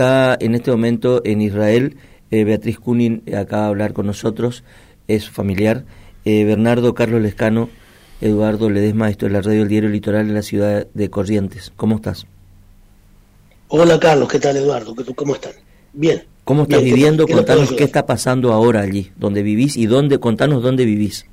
está 0.00 0.38
en 0.40 0.54
este 0.54 0.70
momento 0.70 1.20
en 1.26 1.42
Israel. 1.42 1.98
Eh, 2.30 2.44
Beatriz 2.44 2.78
Kunin 2.78 3.22
acaba 3.36 3.64
de 3.64 3.68
hablar 3.68 3.92
con 3.92 4.06
nosotros, 4.06 4.64
es 5.08 5.28
familiar. 5.28 5.84
Eh, 6.24 6.44
Bernardo 6.44 6.94
Carlos 6.94 7.20
Lescano, 7.20 7.68
Eduardo 8.22 8.70
Ledesma, 8.70 9.10
esto 9.10 9.26
es 9.26 9.32
la 9.32 9.42
radio 9.42 9.58
del 9.58 9.68
diario 9.68 9.90
Litoral 9.90 10.26
en 10.26 10.34
la 10.34 10.40
ciudad 10.40 10.86
de 10.94 11.10
Corrientes. 11.10 11.70
¿Cómo 11.76 11.96
estás? 11.96 12.24
Hola 13.68 14.00
Carlos, 14.00 14.26
¿qué 14.30 14.38
tal 14.38 14.56
Eduardo? 14.56 14.94
¿Cómo 15.14 15.34
están? 15.34 15.52
Bien. 15.92 16.24
¿Cómo 16.44 16.62
estás 16.62 16.82
viviendo? 16.82 17.26
contanos 17.28 17.70
qué 17.72 17.84
está 17.84 18.06
pasando 18.06 18.54
ahora 18.54 18.80
allí, 18.80 19.12
donde 19.16 19.42
vivís 19.42 19.76
y 19.76 19.84
dónde, 19.84 20.18
contanos 20.18 20.62
dónde 20.62 20.86
vivís. 20.86 21.26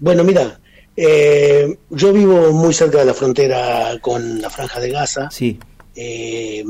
Bueno, 0.00 0.24
mira, 0.24 0.58
eh, 0.96 1.78
yo 1.90 2.12
vivo 2.12 2.52
muy 2.52 2.74
cerca 2.74 2.98
de 2.98 3.04
la 3.04 3.14
frontera 3.14 3.98
con 4.00 4.42
la 4.42 4.50
Franja 4.50 4.80
de 4.80 4.90
Gaza. 4.90 5.30
Sí. 5.30 5.60
Eh, 5.94 6.64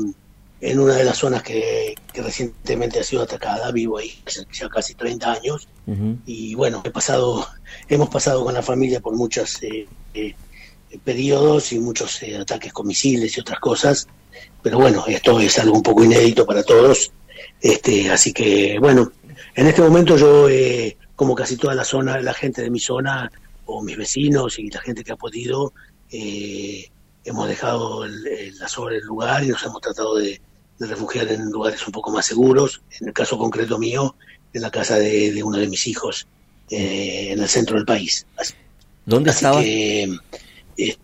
en 0.61 0.79
una 0.79 0.95
de 0.95 1.03
las 1.03 1.17
zonas 1.17 1.41
que, 1.41 1.95
recientemente 2.13 2.99
ha 2.99 3.03
sido 3.03 3.23
atacada, 3.23 3.71
vivo 3.71 3.97
ahí 3.97 4.13
ya 4.53 4.69
casi 4.69 4.93
30 4.93 5.31
años. 5.31 5.67
Y 6.25 6.55
bueno, 6.55 6.81
he 6.85 6.91
pasado, 6.91 7.45
hemos 7.89 8.09
pasado 8.09 8.45
con 8.45 8.53
la 8.53 8.61
familia 8.61 9.01
por 9.01 9.15
muchos 9.15 9.59
eh, 9.63 9.87
periodos 11.03 11.73
y 11.73 11.79
muchos 11.79 12.21
ataques 12.39 12.71
con 12.71 12.87
misiles 12.87 13.35
y 13.35 13.41
otras 13.41 13.59
cosas. 13.59 14.07
Pero 14.61 14.77
bueno, 14.77 15.03
esto 15.07 15.39
es 15.39 15.57
algo 15.59 15.75
un 15.75 15.83
poco 15.83 16.03
inédito 16.03 16.45
para 16.45 16.63
todos. 16.63 17.11
Este, 17.59 18.09
así 18.09 18.31
que 18.31 18.77
bueno, 18.79 19.11
en 19.55 19.67
este 19.67 19.81
momento 19.81 20.15
yo, 20.15 20.47
como 21.15 21.35
casi 21.35 21.57
toda 21.57 21.73
la 21.73 21.83
zona, 21.83 22.21
la 22.21 22.33
gente 22.33 22.61
de 22.61 22.69
mi 22.69 22.79
zona, 22.79 23.29
o 23.65 23.81
mis 23.81 23.97
vecinos 23.97 24.59
y 24.59 24.69
la 24.69 24.81
gente 24.81 25.03
que 25.03 25.13
ha 25.13 25.17
podido, 25.17 25.73
eh, 26.11 26.89
hemos 27.23 27.47
dejado 27.47 28.05
el, 28.05 28.57
la 28.57 28.67
sobre 28.67 28.97
el 28.97 29.05
lugar 29.05 29.43
y 29.43 29.47
nos 29.47 29.63
hemos 29.63 29.81
tratado 29.81 30.15
de, 30.15 30.41
refugiar 30.87 31.27
en 31.31 31.49
lugares 31.49 31.85
un 31.85 31.91
poco 31.91 32.11
más 32.11 32.25
seguros. 32.25 32.81
En 32.99 33.07
el 33.07 33.13
caso 33.13 33.37
concreto 33.37 33.77
mío, 33.77 34.15
en 34.53 34.61
la 34.61 34.71
casa 34.71 34.97
de, 34.97 35.41
uno 35.43 35.57
de 35.57 35.67
mis 35.67 35.87
hijos, 35.87 36.27
eh, 36.69 37.29
en 37.31 37.39
el 37.39 37.47
centro 37.47 37.75
del 37.75 37.85
país. 37.85 38.25
¿Dónde 39.05 39.31
estaba? 39.31 39.61
Este, 39.61 40.99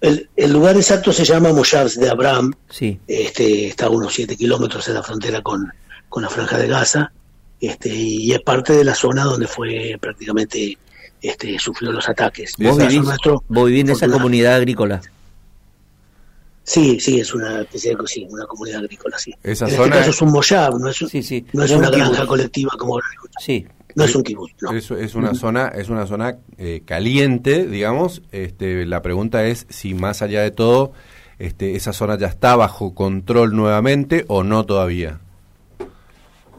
el, 0.00 0.52
lugar 0.52 0.76
exacto 0.76 1.12
se 1.12 1.24
llama 1.24 1.52
Moshavs 1.52 1.98
de 1.98 2.10
Abraham. 2.10 2.52
Sí. 2.68 2.98
Este, 3.06 3.68
está 3.68 3.86
a 3.86 3.90
unos 3.90 4.12
7 4.14 4.36
kilómetros 4.36 4.88
en 4.88 4.94
la 4.94 5.02
frontera 5.02 5.42
con, 5.42 5.72
con 6.08 6.22
la 6.22 6.28
Franja 6.28 6.58
de 6.58 6.68
Gaza. 6.68 7.12
Este, 7.60 7.88
y 7.90 8.32
es 8.32 8.40
parte 8.40 8.72
de 8.72 8.84
la 8.84 8.94
zona 8.94 9.22
donde 9.24 9.46
fue 9.46 9.96
prácticamente 10.00 10.76
este, 11.20 11.58
sufrió 11.58 11.92
los 11.92 12.08
ataques. 12.08 12.54
¿Vos 12.58 12.76
vivís, 12.76 13.02
¿Vos 13.48 13.66
vivís 13.66 13.82
en 13.82 13.90
esa 13.90 14.08
comunidad 14.08 14.56
agrícola? 14.56 15.00
Sí, 16.64 17.00
sí, 17.00 17.18
es 17.18 17.34
una 17.34 17.62
especie 17.62 17.96
de 17.96 18.06
sí, 18.06 18.26
una 18.30 18.46
comunidad 18.46 18.80
agrícola, 18.80 19.18
sí. 19.18 19.34
Esa 19.42 19.66
en 19.66 19.74
este 19.74 19.90
caso 19.90 20.10
es 20.10 20.22
un 20.22 20.30
moyab, 20.30 20.78
no 20.78 20.88
es, 20.88 21.02
No 21.52 21.64
es 21.64 21.70
una 21.72 21.90
granja 21.90 22.26
colectiva 22.26 22.70
como 22.78 23.00
Sí. 23.40 23.66
No 23.94 24.04
es 24.04 24.14
un 24.14 24.22
kibutz, 24.22 24.52
no. 24.62 24.72
Es, 24.72 24.90
es 24.90 25.14
una 25.14 25.34
zona, 25.34 25.68
es 25.68 25.90
una 25.90 26.06
zona 26.06 26.38
eh, 26.56 26.82
caliente, 26.84 27.66
digamos. 27.66 28.22
Este, 28.30 28.86
la 28.86 29.02
pregunta 29.02 29.44
es 29.44 29.66
si 29.68 29.92
más 29.92 30.22
allá 30.22 30.40
de 30.40 30.50
todo, 30.50 30.92
este, 31.38 31.76
esa 31.76 31.92
zona 31.92 32.16
ya 32.16 32.28
está 32.28 32.56
bajo 32.56 32.94
control 32.94 33.54
nuevamente 33.54 34.24
o 34.28 34.44
no 34.44 34.64
todavía. 34.64 35.20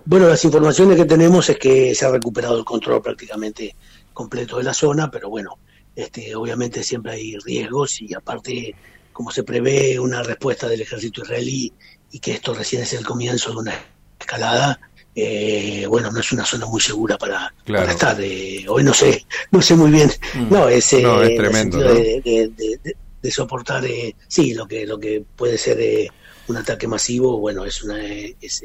Bueno, 0.05 0.27
las 0.27 0.43
informaciones 0.43 0.97
que 0.97 1.05
tenemos 1.05 1.49
es 1.49 1.57
que 1.57 1.95
se 1.95 2.05
ha 2.05 2.11
recuperado 2.11 2.57
el 2.57 2.65
control 2.65 3.01
prácticamente 3.01 3.75
completo 4.11 4.57
de 4.57 4.63
la 4.63 4.73
zona, 4.73 5.09
pero 5.09 5.29
bueno, 5.29 5.57
este, 5.95 6.35
obviamente 6.35 6.83
siempre 6.83 7.13
hay 7.13 7.37
riesgos 7.37 8.01
y 8.01 8.13
aparte, 8.13 8.75
como 9.14 9.31
se 9.31 9.44
prevé 9.44 10.00
una 10.00 10.23
respuesta 10.23 10.67
del 10.67 10.81
ejército 10.81 11.22
israelí 11.22 11.72
y 12.11 12.19
que 12.19 12.33
esto 12.33 12.53
recién 12.53 12.81
es 12.81 12.94
el 12.94 13.06
comienzo 13.06 13.52
de 13.52 13.58
una 13.58 13.73
escalada, 14.20 14.80
eh, 15.16 15.86
bueno, 15.88 16.11
no 16.11 16.20
es 16.20 16.31
una 16.31 16.45
zona 16.45 16.66
muy 16.66 16.81
segura 16.81 17.17
para, 17.17 17.53
estar. 17.89 18.20
Eh, 18.20 18.66
hoy 18.67 18.83
no 18.83 18.94
sé, 18.94 19.25
no 19.52 19.61
sé 19.61 19.76
muy 19.76 19.92
bien. 19.92 20.11
Mm. 20.33 20.49
No, 20.52 20.67
es, 20.67 20.92
eh, 20.93 21.36
tremendo. 21.37 21.77
De, 21.80 23.32
soportar, 23.32 23.86
sí, 24.27 24.54
lo 24.54 24.67
que 24.67 24.86
lo 24.86 24.99
que 24.99 25.23
puede 25.37 25.58
ser 25.58 26.11
un 26.48 26.58
ataque 26.58 26.87
masivo, 26.89 27.39
bueno, 27.39 27.64
es 27.64 27.82
una 27.82 28.04
es, 28.04 28.61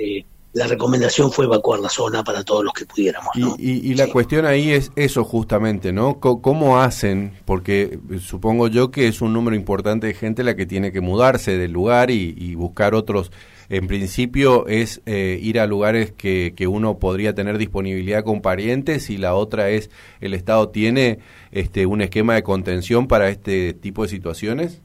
la 0.53 0.67
recomendación 0.67 1.31
fue 1.31 1.45
evacuar 1.45 1.81
la 1.81 1.89
zona 1.89 2.25
para 2.25 2.43
todos 2.43 2.65
los 2.65 2.73
que 2.73 2.87
pudiéramos. 2.87 3.31
Y, 3.59 3.95
la 3.95 4.09
cuestión 4.09 4.47
ahí 4.47 4.73
es 4.73 4.91
eso 4.97 5.25
justamente, 5.25 5.93
¿no? 5.93 6.21
¿Cómo 6.21 6.81
hacen? 6.81 7.35
Porque 7.45 7.99
supongo 8.21 8.69
yo 8.69 8.91
que 8.91 9.09
es 9.09 9.21
un 9.21 9.33
número 9.33 9.57
importante 9.57 10.07
de 10.07 10.15
gente 10.15 10.43
la 10.43 10.57
que 10.57 10.67
tiene 10.67 10.91
que 10.91 11.01
mudarse 11.01 11.59
del 11.59 11.73
lugar 11.73 12.11
y, 12.11 12.55
buscar 12.55 12.95
otros. 12.95 13.31
En 13.69 13.87
principio 13.87 14.67
es 14.67 15.03
eh, 15.05 15.39
ir 15.43 15.61
a 15.61 15.67
lugares 15.67 16.13
que, 16.13 16.55
que, 16.57 16.67
uno 16.67 16.99
podría 16.99 17.35
tener 17.35 17.59
disponibilidad 17.59 18.25
con 18.25 18.41
parientes 18.41 19.11
y 19.11 19.19
la 19.19 19.35
otra 19.35 19.69
es 19.69 19.91
el 20.21 20.33
Estado 20.33 20.71
tiene 20.71 21.19
este, 21.53 21.85
un 21.85 22.01
esquema 22.01 22.35
de 22.35 22.43
contención 22.43 23.07
para 23.07 23.29
este 23.29 23.75
tipo 23.75 24.05
de 24.05 24.09
situaciones. 24.09 24.81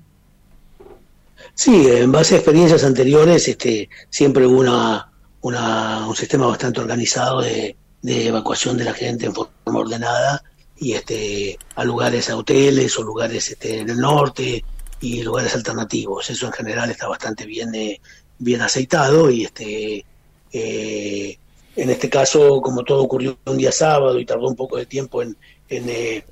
Sí, 1.56 1.88
en 1.88 2.12
base 2.12 2.36
a 2.36 2.38
experiencias 2.40 2.84
anteriores, 2.84 3.48
este, 3.48 3.90
siempre 4.10 4.46
hubo 4.46 4.60
una 4.60 5.13
un 5.44 6.16
sistema 6.16 6.48
bastante 6.48 6.80
organizado 6.80 7.42
de, 7.42 7.76
evacuación 8.02 8.78
de 8.78 8.86
la 8.86 8.94
gente 8.94 9.26
en 9.26 9.34
forma 9.34 9.80
ordenada 9.80 10.44
y 10.78 10.94
este 10.94 11.58
a 11.76 11.84
lugares, 11.84 12.30
a 12.30 12.38
hoteles 12.38 12.98
o 12.98 13.04
lugares 13.04 13.52
este, 13.52 13.80
en 13.80 13.90
el 13.90 13.98
norte 13.98 14.64
y 15.00 15.22
lugares 15.22 15.56
alternativos. 15.56 16.30
Eso 16.30 16.48
en 16.48 16.54
general 16.54 16.90
está 16.90 17.08
bastante 17.08 17.46
bien, 17.46 17.74
eh, 17.76 18.02
bien 18.40 18.62
aceitado 18.62 19.30
y 19.30 19.46
este 19.46 20.06
eh, 20.52 21.38
en 21.76 21.90
este 21.90 22.10
caso, 22.10 22.62
como 22.62 22.84
todo 22.84 23.04
ocurrió 23.04 23.38
un 23.46 23.58
día 23.58 23.72
sábado 23.72 24.20
y 24.20 24.26
tardó 24.26 24.48
un 24.48 24.56
poco 24.56 24.78
de 24.78 24.86
tiempo 24.86 25.24
en, 25.24 25.36
en, 25.70 25.90
eh, 25.90 26.26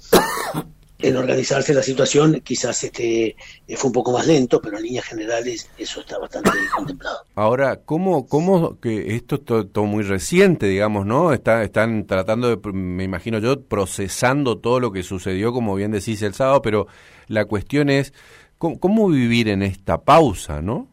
en 1.01 1.17
organizarse 1.17 1.73
la 1.73 1.83
situación, 1.83 2.41
quizás 2.41 2.83
este 2.83 3.35
eh, 3.67 3.75
fue 3.75 3.87
un 3.87 3.93
poco 3.93 4.11
más 4.11 4.27
lento, 4.27 4.61
pero 4.61 4.77
en 4.77 4.83
líneas 4.83 5.05
generales 5.05 5.69
eso 5.77 6.01
está 6.01 6.17
bastante 6.17 6.51
contemplado. 6.75 7.25
Ahora, 7.35 7.81
¿cómo, 7.83 8.27
cómo 8.27 8.79
que 8.79 9.15
esto 9.15 9.35
es 9.35 9.43
todo, 9.45 9.85
muy 9.85 10.03
reciente, 10.03 10.67
digamos, 10.67 11.05
¿no? 11.05 11.33
Está, 11.33 11.63
están 11.63 12.05
tratando 12.05 12.55
de, 12.55 12.71
me 12.71 13.03
imagino 13.03 13.39
yo, 13.39 13.61
procesando 13.61 14.59
todo 14.59 14.79
lo 14.79 14.91
que 14.91 15.03
sucedió, 15.03 15.51
como 15.51 15.75
bien 15.75 15.91
decís 15.91 16.21
el 16.21 16.33
sábado, 16.33 16.61
pero 16.61 16.87
la 17.27 17.45
cuestión 17.45 17.89
es, 17.89 18.13
¿cómo, 18.57 19.07
vivir 19.09 19.47
en 19.47 19.63
esta 19.63 20.01
pausa, 20.01 20.61
no? 20.61 20.87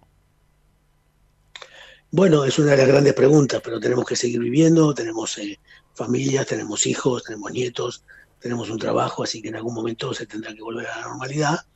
Bueno, 2.10 2.44
es 2.44 2.58
una 2.58 2.70
de 2.70 2.78
las 2.78 2.88
grandes 2.88 3.12
preguntas, 3.12 3.60
pero 3.62 3.78
tenemos 3.78 4.06
que 4.06 4.16
seguir 4.16 4.40
viviendo, 4.40 4.94
tenemos 4.94 5.36
eh, 5.38 5.58
familias, 5.94 6.46
tenemos 6.46 6.86
hijos, 6.86 7.24
tenemos 7.24 7.52
nietos, 7.52 8.02
tenemos 8.40 8.70
un 8.70 8.78
trabajo, 8.78 9.22
así 9.22 9.42
que 9.42 9.48
en 9.48 9.56
algún 9.56 9.74
momento 9.74 10.14
se 10.14 10.26
tendrá 10.26 10.54
que 10.54 10.62
volver 10.62 10.86
a 10.86 11.00
la 11.00 11.08
normalidad. 11.08 11.66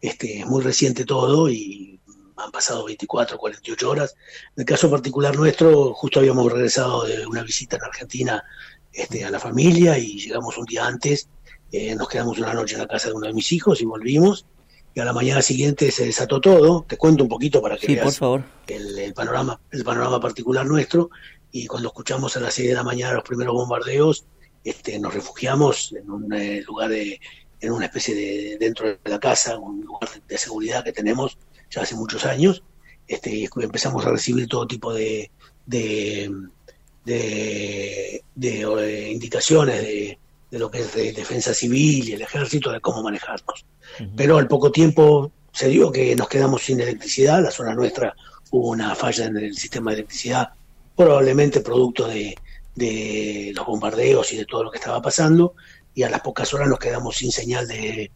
Este, 0.00 0.40
es 0.40 0.46
muy 0.46 0.62
reciente 0.62 1.04
todo 1.04 1.48
y 1.48 2.00
han 2.36 2.50
pasado 2.50 2.84
24, 2.84 3.36
48 3.38 3.90
horas. 3.90 4.14
En 4.56 4.62
el 4.62 4.64
caso 4.64 4.90
particular 4.90 5.36
nuestro, 5.36 5.92
justo 5.94 6.20
habíamos 6.20 6.50
regresado 6.52 7.04
de 7.04 7.26
una 7.26 7.42
visita 7.42 7.76
en 7.76 7.82
Argentina 7.82 8.44
este, 8.92 9.24
a 9.24 9.30
la 9.30 9.38
familia 9.38 9.98
y 9.98 10.18
llegamos 10.18 10.56
un 10.58 10.64
día 10.64 10.86
antes, 10.86 11.28
eh, 11.70 11.94
nos 11.94 12.08
quedamos 12.08 12.38
una 12.38 12.54
noche 12.54 12.74
en 12.74 12.80
la 12.80 12.88
casa 12.88 13.08
de 13.08 13.14
uno 13.14 13.26
de 13.26 13.34
mis 13.34 13.52
hijos 13.52 13.80
y 13.80 13.84
volvimos. 13.84 14.46
Y 14.94 15.00
a 15.00 15.04
la 15.04 15.12
mañana 15.12 15.42
siguiente 15.42 15.90
se 15.92 16.06
desató 16.06 16.40
todo. 16.40 16.84
Te 16.88 16.96
cuento 16.96 17.22
un 17.22 17.28
poquito 17.28 17.60
para 17.60 17.76
que 17.76 17.94
veas 17.94 18.20
El, 18.66 18.98
el, 18.98 19.14
panorama, 19.14 19.60
el 19.70 19.84
panorama 19.84 20.18
particular 20.18 20.66
nuestro. 20.66 21.10
Y 21.52 21.66
cuando 21.66 21.88
escuchamos 21.88 22.36
a 22.36 22.40
las 22.40 22.54
6 22.54 22.68
de 22.70 22.74
la 22.74 22.82
mañana 22.82 23.14
los 23.14 23.22
primeros 23.22 23.54
bombardeos, 23.54 24.24
este, 24.64 24.98
nos 24.98 25.14
refugiamos 25.14 25.94
en 25.98 26.10
un 26.10 26.32
eh, 26.32 26.62
lugar 26.62 26.90
de, 26.90 27.20
en 27.60 27.72
una 27.72 27.86
especie 27.86 28.14
de 28.14 28.56
dentro 28.58 28.88
de 28.88 28.98
la 29.04 29.18
casa, 29.18 29.58
un 29.58 29.82
lugar 29.84 30.08
de 30.26 30.38
seguridad 30.38 30.84
que 30.84 30.92
tenemos 30.92 31.38
ya 31.70 31.82
hace 31.82 31.94
muchos 31.94 32.24
años, 32.24 32.62
este, 33.06 33.30
y 33.30 33.48
empezamos 33.60 34.04
a 34.04 34.10
recibir 34.10 34.46
todo 34.48 34.66
tipo 34.66 34.92
de, 34.92 35.30
de, 35.66 36.30
de, 37.04 38.22
eh, 38.36 39.10
indicaciones 39.10 39.82
de, 39.82 40.18
lo 40.50 40.70
que 40.70 40.80
es 40.80 40.94
de 40.94 41.12
defensa 41.12 41.52
civil 41.52 42.08
y 42.08 42.12
el 42.12 42.22
ejército 42.22 42.70
de 42.70 42.80
cómo 42.80 43.02
manejarnos. 43.02 43.66
Pero 44.16 44.38
al 44.38 44.48
poco 44.48 44.70
tiempo 44.70 45.30
se 45.52 45.68
dio 45.68 45.90
que 45.90 46.14
nos 46.16 46.28
quedamos 46.28 46.62
sin 46.62 46.80
electricidad, 46.80 47.42
la 47.42 47.50
zona 47.50 47.74
nuestra 47.74 48.14
hubo 48.50 48.70
una 48.70 48.94
falla 48.94 49.26
en 49.26 49.36
el 49.36 49.54
sistema 49.54 49.90
de 49.90 49.98
electricidad, 49.98 50.48
probablemente 50.96 51.60
producto 51.60 52.06
de, 52.06 52.34
de 52.78 53.52
los 53.54 53.66
bombardeos 53.66 54.32
y 54.32 54.36
de 54.36 54.46
todo 54.46 54.62
lo 54.64 54.70
que 54.70 54.78
estaba 54.78 55.02
pasando, 55.02 55.54
y 55.94 56.04
a 56.04 56.10
las 56.10 56.20
pocas 56.20 56.52
horas 56.54 56.68
nos 56.68 56.78
quedamos 56.78 57.16
sin 57.16 57.32
señal 57.32 57.66
de, 57.66 58.10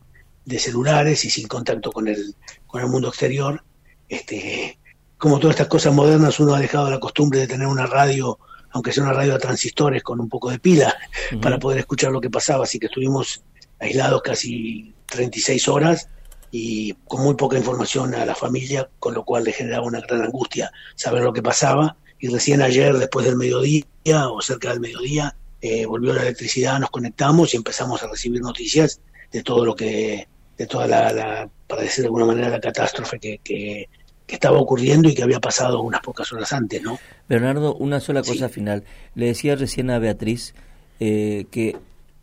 celulares 0.58 1.24
y 1.24 1.30
sin 1.30 1.48
contacto 1.48 1.90
con 1.90 2.08
el, 2.08 2.36
con 2.66 2.80
el 2.80 2.88
mundo 2.88 3.08
exterior. 3.08 3.64
Este, 4.08 4.78
como 5.18 5.38
todas 5.38 5.54
estas 5.54 5.68
cosas 5.68 5.92
modernas, 5.92 6.38
uno 6.40 6.54
ha 6.54 6.60
dejado 6.60 6.90
la 6.90 7.00
costumbre 7.00 7.40
de 7.40 7.48
tener 7.48 7.66
una 7.66 7.86
radio, 7.86 8.38
aunque 8.70 8.92
sea 8.92 9.02
una 9.02 9.12
radio 9.12 9.34
a 9.34 9.38
transistores 9.38 10.02
con 10.02 10.20
un 10.20 10.28
poco 10.28 10.50
de 10.50 10.58
pila, 10.58 10.94
para 11.40 11.58
poder 11.58 11.80
escuchar 11.80 12.12
lo 12.12 12.20
que 12.20 12.30
pasaba, 12.30 12.64
así 12.64 12.78
que 12.78 12.86
estuvimos 12.86 13.42
aislados 13.80 14.22
casi 14.22 14.94
36 15.06 15.68
horas 15.68 16.08
y 16.52 16.92
con 17.08 17.22
muy 17.22 17.34
poca 17.34 17.56
información 17.56 18.14
a 18.14 18.24
la 18.24 18.34
familia, 18.34 18.88
con 19.00 19.14
lo 19.14 19.24
cual 19.24 19.42
le 19.44 19.52
generaba 19.52 19.86
una 19.86 20.00
gran 20.00 20.22
angustia 20.22 20.70
saber 20.94 21.22
lo 21.22 21.32
que 21.32 21.42
pasaba. 21.42 21.96
Y 22.22 22.28
recién 22.28 22.62
ayer, 22.62 22.96
después 22.96 23.26
del 23.26 23.34
mediodía 23.34 23.84
o 24.30 24.40
cerca 24.40 24.70
del 24.70 24.78
mediodía, 24.78 25.34
eh, 25.60 25.84
volvió 25.86 26.12
la 26.12 26.22
electricidad, 26.22 26.78
nos 26.78 26.90
conectamos 26.90 27.52
y 27.52 27.56
empezamos 27.56 28.00
a 28.00 28.06
recibir 28.06 28.40
noticias 28.40 29.00
de 29.32 29.42
todo 29.42 29.66
lo 29.66 29.74
que, 29.74 30.28
de 30.56 30.66
toda 30.68 30.86
la, 30.86 31.50
para 31.66 31.82
decir 31.82 32.02
de 32.02 32.06
alguna 32.06 32.26
manera, 32.26 32.48
la 32.48 32.60
catástrofe 32.60 33.18
que, 33.18 33.40
que, 33.42 33.88
estaba 34.28 34.58
ocurriendo 34.58 35.10
y 35.10 35.14
que 35.14 35.24
había 35.24 35.40
pasado 35.40 35.82
unas 35.82 36.00
pocas 36.00 36.32
horas 36.32 36.52
antes, 36.54 36.80
¿no? 36.80 36.98
Bernardo, 37.28 37.74
una 37.74 38.00
sola 38.00 38.22
cosa 38.22 38.48
final. 38.48 38.84
Le 39.14 39.26
decía 39.26 39.56
recién 39.56 39.90
a 39.90 39.98
Beatriz 39.98 40.54
eh, 41.00 41.46
que 41.50 41.76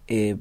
eh, 0.08 0.38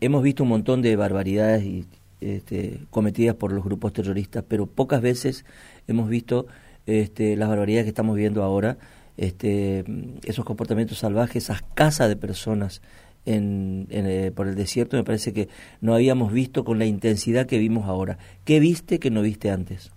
hemos 0.00 0.22
visto 0.22 0.44
un 0.44 0.50
montón 0.50 0.80
de 0.80 0.94
barbaridades 0.94 1.64
y, 1.64 1.86
este, 2.20 2.80
cometidas 2.90 3.34
por 3.34 3.52
los 3.52 3.64
grupos 3.64 3.94
terroristas, 3.94 4.44
pero 4.46 4.66
pocas 4.66 5.00
veces 5.00 5.44
hemos 5.88 6.08
visto 6.08 6.46
este, 6.86 7.36
las 7.36 7.48
barbaridades 7.48 7.86
que 7.86 7.90
estamos 7.90 8.14
viendo 8.14 8.44
ahora, 8.44 8.78
este, 9.18 9.84
esos 10.24 10.44
comportamientos 10.44 10.98
salvajes, 10.98 11.44
esas 11.44 11.62
casas 11.74 12.08
de 12.08 12.16
personas 12.16 12.80
en, 13.26 13.86
eh, 13.90 14.32
por 14.34 14.48
el 14.48 14.54
desierto, 14.54 14.96
me 14.96 15.04
parece 15.04 15.32
que 15.34 15.48
no 15.80 15.94
habíamos 15.94 16.32
visto 16.32 16.64
con 16.64 16.78
la 16.78 16.86
intensidad 16.86 17.46
que 17.46 17.58
vimos 17.58 17.86
ahora. 17.86 18.16
¿Qué 18.44 18.60
viste 18.60 18.98
que 18.98 19.10
no 19.10 19.20
viste 19.20 19.50
antes? 19.50 19.90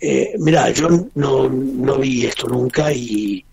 Eh, 0.00 0.34
mira, 0.38 0.70
yo 0.70 0.88
no, 1.14 1.48
no 1.48 1.98
vi 1.98 2.24
esto 2.24 2.48
nunca 2.48 2.90
y, 2.92 3.44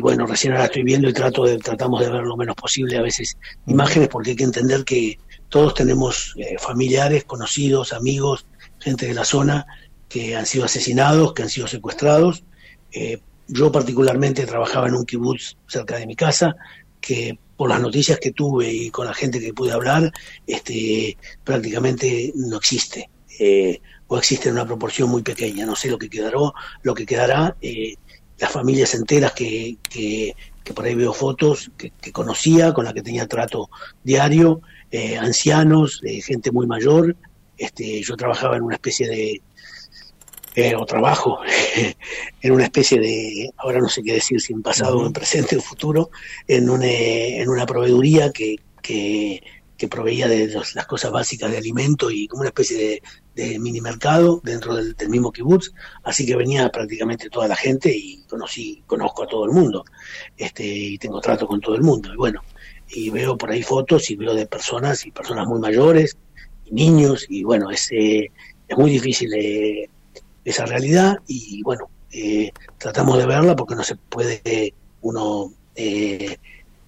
bueno, 0.00 0.26
recién 0.26 0.52
ahora 0.52 0.66
estoy 0.66 0.82
viendo 0.82 1.08
y 1.08 1.12
trato 1.14 1.44
de, 1.44 1.56
tratamos 1.58 2.00
de 2.00 2.10
ver 2.10 2.22
lo 2.22 2.36
menos 2.36 2.54
posible 2.54 2.98
a 2.98 3.02
veces 3.02 3.36
imágenes 3.66 4.08
porque 4.08 4.30
hay 4.30 4.36
que 4.36 4.44
entender 4.44 4.84
que 4.84 5.18
todos 5.48 5.74
tenemos 5.74 6.34
eh, 6.36 6.56
familiares, 6.58 7.24
conocidos, 7.24 7.94
amigos, 7.94 8.46
gente 8.78 9.06
de 9.06 9.14
la 9.14 9.24
zona 9.24 9.66
que 10.08 10.36
han 10.36 10.44
sido 10.44 10.66
asesinados, 10.66 11.32
que 11.32 11.42
han 11.42 11.48
sido 11.48 11.66
secuestrados. 11.66 12.44
Eh, 12.92 13.20
yo 13.48 13.72
particularmente 13.72 14.46
trabajaba 14.46 14.88
en 14.88 14.94
un 14.94 15.04
kibutz 15.04 15.56
cerca 15.66 15.96
de 15.96 16.06
mi 16.06 16.14
casa, 16.14 16.54
que 17.00 17.38
por 17.56 17.68
las 17.68 17.80
noticias 17.80 18.18
que 18.18 18.32
tuve 18.32 18.72
y 18.72 18.90
con 18.90 19.06
la 19.06 19.14
gente 19.14 19.40
que 19.40 19.52
pude 19.52 19.72
hablar, 19.72 20.12
este, 20.46 21.16
prácticamente 21.44 22.32
no 22.36 22.56
existe. 22.56 23.10
Eh, 23.38 23.80
o 24.06 24.18
existe 24.18 24.48
en 24.48 24.54
una 24.54 24.66
proporción 24.66 25.08
muy 25.08 25.22
pequeña. 25.22 25.66
No 25.66 25.76
sé 25.76 25.88
lo 25.88 25.98
que 25.98 26.10
quedará, 26.10 26.38
lo 26.82 26.94
que 26.94 27.06
quedará. 27.06 27.56
las 28.38 28.50
familias 28.50 28.94
enteras 28.94 29.32
que, 29.32 29.76
que, 29.82 30.34
por 30.74 30.84
ahí 30.84 30.94
veo 30.94 31.12
fotos 31.12 31.70
que, 31.76 31.90
que, 31.90 32.12
conocía, 32.12 32.72
con 32.72 32.84
la 32.84 32.92
que 32.92 33.02
tenía 33.02 33.26
trato 33.26 33.68
diario, 34.04 34.62
eh, 34.90 35.16
ancianos, 35.16 36.00
de 36.02 36.20
gente 36.20 36.50
muy 36.50 36.66
mayor. 36.66 37.16
Este, 37.56 38.02
yo 38.02 38.16
trabajaba 38.16 38.56
en 38.56 38.62
una 38.62 38.74
especie 38.74 39.08
de, 39.08 39.42
eh, 40.60 40.76
o 40.76 40.84
trabajo 40.84 41.40
en 42.42 42.52
una 42.52 42.64
especie 42.64 43.00
de, 43.00 43.50
ahora 43.56 43.80
no 43.80 43.88
sé 43.88 44.02
qué 44.02 44.12
decir, 44.14 44.40
si 44.40 44.52
en 44.52 44.62
pasado 44.62 44.98
o 44.98 45.06
en 45.06 45.12
presente 45.12 45.56
o 45.56 45.60
futuro, 45.60 46.10
en 46.46 46.68
una, 46.68 46.86
en 46.86 47.48
una 47.48 47.66
proveeduría 47.66 48.30
que, 48.30 48.56
que, 48.82 49.42
proveía 49.88 50.28
de 50.28 50.48
las 50.74 50.86
cosas 50.86 51.10
básicas 51.10 51.50
de 51.50 51.56
alimento 51.56 52.10
y 52.10 52.28
como 52.28 52.42
una 52.42 52.50
especie 52.50 53.00
de, 53.34 53.58
mini 53.58 53.80
mercado 53.80 54.42
dentro 54.44 54.74
del, 54.76 54.94
mismo 55.08 55.32
kibutz, 55.32 55.72
así 56.04 56.26
que 56.26 56.36
venía 56.36 56.68
prácticamente 56.68 57.30
toda 57.30 57.48
la 57.48 57.56
gente 57.56 57.90
y 57.90 58.22
conocí, 58.28 58.82
conozco 58.86 59.22
a 59.22 59.26
todo 59.26 59.46
el 59.46 59.52
mundo, 59.52 59.82
este, 60.36 60.66
y 60.66 60.98
tengo 60.98 61.22
trato 61.22 61.46
con 61.46 61.62
todo 61.62 61.74
el 61.74 61.82
mundo. 61.82 62.12
Y 62.12 62.16
bueno, 62.16 62.42
y 62.90 63.08
veo 63.08 63.38
por 63.38 63.50
ahí 63.50 63.62
fotos 63.62 64.10
y 64.10 64.16
veo 64.16 64.34
de 64.34 64.46
personas 64.46 65.06
y 65.06 65.10
personas 65.10 65.46
muy 65.46 65.58
mayores, 65.58 66.18
y 66.66 66.74
niños, 66.74 67.24
y 67.30 67.42
bueno, 67.44 67.70
es, 67.70 67.90
eh, 67.92 68.30
es 68.68 68.76
muy 68.76 68.90
difícil 68.90 69.32
eh, 69.32 69.88
esa 70.44 70.66
realidad 70.66 71.18
y 71.26 71.62
bueno, 71.62 71.88
eh, 72.12 72.52
tratamos 72.78 73.18
de 73.18 73.26
verla 73.26 73.56
porque 73.56 73.74
no 73.74 73.84
se 73.84 73.96
puede 73.96 74.74
uno 75.02 75.52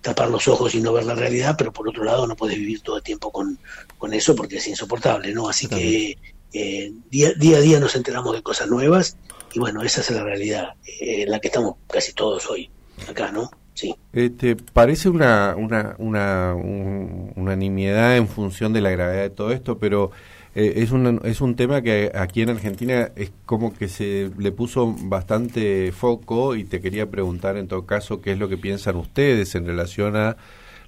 tapar 0.03 0.29
los 0.29 0.49
ojos 0.49 0.75
y 0.75 0.81
no 0.83 0.93
ver 0.93 1.05
la 1.05 1.15
realidad, 1.15 1.55
pero 1.57 1.73
por 1.73 1.89
otro 1.89 2.05
lado 2.05 2.27
no 2.27 2.37
puedes 2.37 2.59
vivir 2.59 2.81
todo 2.83 2.99
el 2.99 3.03
tiempo 3.03 3.31
con, 3.31 3.59
con 3.97 4.13
eso 4.13 4.35
porque 4.35 4.57
es 4.57 4.67
insoportable, 4.67 5.33
¿no? 5.33 5.49
Así 5.49 5.67
que 5.67 6.19
día, 6.53 7.33
día 7.39 7.57
a 7.57 7.61
día 7.61 7.81
nos 7.81 7.97
enteramos 7.97 8.35
de 8.35 8.43
cosas 8.43 8.69
nuevas 8.69 9.17
y 9.55 9.59
bueno, 9.59 9.83
esa 9.83 10.01
es 10.01 10.11
la 10.11 10.25
realidad 10.25 10.75
en 11.01 11.31
la 11.31 11.39
que 11.39 11.49
estamos 11.49 11.77
casi 11.89 12.13
todos 12.13 12.51
hoy 12.51 12.71
acá, 13.09 13.31
¿no? 13.33 13.51
Sí. 13.75 13.95
Este, 14.13 14.57
parece 14.57 15.09
una, 15.09 15.55
una, 15.57 15.95
una, 15.99 16.55
una 16.55 17.57
nimiedad 17.57 18.17
en 18.17 18.29
función 18.29 18.73
de 18.73 18.81
la 18.81 18.91
gravedad 18.91 19.23
de 19.23 19.31
todo 19.31 19.53
esto, 19.53 19.79
pero 19.79 20.11
eh, 20.55 20.75
es, 20.77 20.91
un, 20.91 21.21
es 21.25 21.41
un 21.41 21.57
tema 21.57 21.83
que 21.83 22.13
aquí 22.15 22.43
en 22.43 22.51
Argentina 22.51 23.11
es 23.17 23.33
como 23.47 23.73
que 23.75 23.89
se 23.89 24.31
le 24.39 24.53
puso 24.53 24.95
bastante 24.99 25.93
foco 25.93 26.57
y 26.57 26.65
te 26.65 26.81
quería 26.81 27.11
preguntar 27.11 27.57
en 27.57 27.69
todo 27.69 27.87
caso 27.87 28.21
qué 28.21 28.33
es 28.33 28.39
lo 28.39 28.49
que 28.49 28.59
piensan 28.59 28.97
ustedes 28.97 29.55
en 29.55 29.67
relación 29.67 30.17
a 30.17 30.37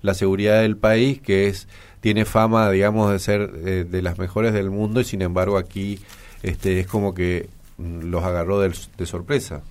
la 0.02 0.14
seguridad 0.14 0.61
del 0.61 0.76
país, 0.76 1.20
que 1.20 1.49
es 1.49 1.66
tiene 2.00 2.26
fama, 2.26 2.70
digamos, 2.70 3.11
de 3.11 3.19
ser 3.19 3.50
eh, 3.64 3.84
de 3.90 4.02
las 4.02 4.19
mejores 4.19 4.52
del 4.52 4.70
mundo 4.70 5.00
y 5.00 5.05
sin 5.05 5.22
embargo 5.22 5.56
aquí 5.56 5.99
este, 6.43 6.81
es 6.81 6.87
como 6.87 7.14
que 7.14 7.49
mm, 7.78 8.10
los 8.10 8.22
agarró 8.22 8.60
de 8.60 9.06
sorpresa. 9.06 9.62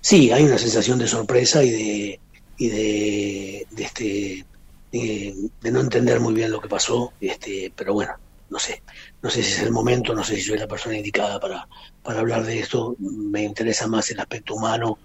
Sí, 0.00 0.30
hay 0.32 0.44
una 0.44 0.58
sensación 0.58 0.98
de 0.98 1.06
sorpresa 1.06 1.62
y 1.62 1.70
de, 1.70 2.20
y 2.56 2.68
de, 2.68 3.66
este 3.76 4.44
de, 4.92 5.34
no 5.70 5.80
entender 5.80 6.20
muy 6.20 6.34
bien 6.34 6.50
lo 6.50 6.60
que 6.60 6.68
pasó, 6.68 7.12
este, 7.20 7.72
pero 7.74 7.94
bueno, 7.94 8.14
no 8.48 8.58
sé, 8.58 8.82
no 9.22 9.30
sé 9.30 9.42
si 9.42 9.52
es 9.52 9.60
el 9.60 9.70
momento, 9.70 10.14
no 10.14 10.24
sé 10.24 10.36
si 10.36 10.42
soy 10.42 10.58
la 10.58 10.66
persona 10.66 10.96
indicada 10.96 11.38
para, 11.38 11.68
para 12.02 12.20
hablar 12.20 12.44
de 12.44 12.58
esto, 12.58 12.96
me 12.98 13.42
interesa 13.42 13.86
más 13.86 14.10
el 14.10 14.20
aspecto 14.20 14.54
humano, 14.54 14.98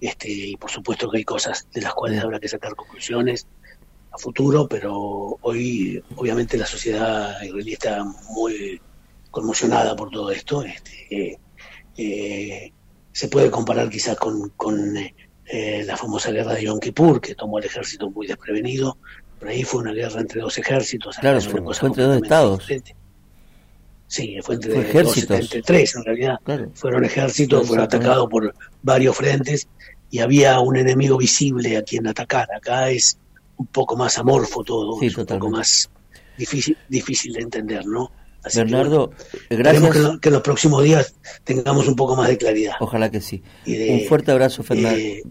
este, 0.00 0.30
y 0.30 0.56
por 0.56 0.70
supuesto 0.70 1.10
que 1.10 1.18
hay 1.18 1.24
cosas 1.24 1.66
de 1.72 1.80
las 1.80 1.94
cuales 1.94 2.22
habrá 2.22 2.38
que 2.38 2.48
sacar 2.48 2.76
conclusiones 2.76 3.46
a 4.12 4.18
futuro, 4.18 4.68
pero 4.68 5.38
hoy 5.40 6.02
obviamente 6.16 6.56
la 6.56 6.66
sociedad 6.66 7.42
israelí 7.42 7.72
está 7.72 8.04
muy 8.04 8.80
conmocionada 9.30 9.96
por 9.96 10.10
todo 10.10 10.30
esto, 10.30 10.62
este, 10.62 11.38
eh, 11.96 12.72
se 13.12 13.28
puede 13.28 13.50
comparar 13.50 13.90
quizás 13.90 14.16
con, 14.16 14.50
con 14.50 14.96
eh, 14.96 15.14
eh, 15.46 15.84
la 15.84 15.96
famosa 15.96 16.30
guerra 16.30 16.54
de 16.54 16.64
Yom 16.64 16.80
Kippur, 16.80 17.20
que 17.20 17.34
tomó 17.34 17.58
el 17.58 17.66
ejército 17.66 18.10
muy 18.10 18.26
desprevenido. 18.26 18.96
Ahí 19.46 19.62
fue 19.64 19.82
una 19.82 19.92
guerra 19.92 20.20
entre 20.20 20.40
dos 20.40 20.56
ejércitos. 20.58 21.16
Claro, 21.18 21.40
fue, 21.40 21.60
entre 21.60 22.04
dos 22.04 22.22
estados. 22.22 22.66
Sí, 24.06 24.36
fue 24.42 24.56
entre, 24.56 24.90
entre 24.90 25.62
tres 25.62 25.96
en 25.96 26.04
realidad. 26.04 26.38
Fueron 26.74 27.04
ejércitos, 27.04 27.66
fueron 27.66 27.86
atacados 27.86 28.28
por 28.28 28.54
varios 28.82 29.16
frentes 29.16 29.68
y 30.10 30.18
había 30.18 30.60
un 30.60 30.76
enemigo 30.76 31.16
visible 31.16 31.76
a 31.78 31.82
quien 31.82 32.06
atacar. 32.06 32.48
Acá 32.54 32.90
es 32.90 33.18
un 33.56 33.66
poco 33.66 33.96
más 33.96 34.18
amorfo 34.18 34.62
todo, 34.62 34.96
un 34.96 35.26
poco 35.26 35.50
más 35.50 35.88
difícil, 36.36 36.76
difícil 36.88 37.32
de 37.32 37.40
entender, 37.40 37.86
¿no? 37.86 38.12
Bernardo, 38.54 39.12
gracias. 39.48 39.92
Que, 39.92 40.20
que, 40.20 40.28
en 40.28 40.32
los 40.32 40.42
próximos 40.42 40.82
días 40.82 41.14
tengamos 41.44 41.86
un 41.86 41.94
poco 41.94 42.16
más 42.16 42.28
de 42.28 42.36
claridad. 42.36 42.74
Ojalá 42.80 43.10
que 43.10 43.20
sí. 43.20 43.42
un 43.66 44.00
fuerte 44.08 44.32
abrazo, 44.32 44.64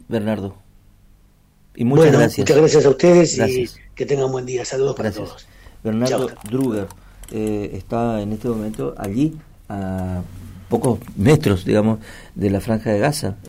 Bernardo. 0.07 0.57
Y 1.75 1.85
muchas 1.85 2.11
gracias. 2.11 2.39
Muchas 2.39 2.57
gracias 2.57 2.85
a 2.85 2.89
ustedes 2.89 3.37
y 3.37 3.69
que 3.95 4.05
tengan 4.05 4.25
un 4.25 4.31
buen 4.33 4.45
día. 4.45 4.65
Saludos 4.65 4.95
para 4.95 5.11
todos. 5.11 5.47
Bernardo 5.83 6.29
Druger 6.49 6.87
eh, 7.31 7.71
está 7.73 8.21
en 8.21 8.33
este 8.33 8.47
momento 8.47 8.93
allí, 8.97 9.35
a 9.69 10.21
pocos 10.69 10.99
metros, 11.15 11.65
digamos, 11.65 11.99
de 12.35 12.49
la 12.49 12.61
franja 12.61 12.91
de 12.91 12.99
Gaza. 12.99 13.35